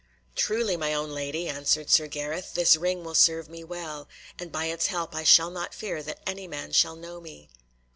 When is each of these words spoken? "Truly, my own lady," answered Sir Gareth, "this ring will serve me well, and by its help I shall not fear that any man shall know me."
"Truly, 0.35 0.77
my 0.77 0.95
own 0.95 1.11
lady," 1.11 1.47
answered 1.47 1.91
Sir 1.91 2.07
Gareth, 2.07 2.55
"this 2.55 2.75
ring 2.75 3.03
will 3.03 3.13
serve 3.13 3.47
me 3.47 3.63
well, 3.63 4.07
and 4.39 4.51
by 4.51 4.65
its 4.65 4.87
help 4.87 5.13
I 5.13 5.23
shall 5.23 5.51
not 5.51 5.75
fear 5.75 6.01
that 6.01 6.23
any 6.25 6.47
man 6.47 6.71
shall 6.71 6.95
know 6.95 7.21
me." 7.21 7.49